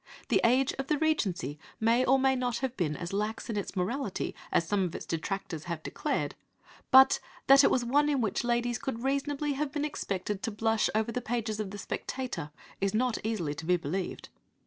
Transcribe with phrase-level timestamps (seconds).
[0.29, 3.75] The age of the Regency may or may not have been as lax in its
[3.75, 6.33] morality as some of its detractors have declared,
[6.89, 10.89] but that it was one in which ladies could reasonably have been expected to blush
[10.95, 14.29] over the pages of the Spectator is not easily to be believed.